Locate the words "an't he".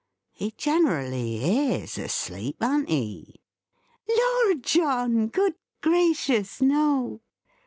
2.63-3.39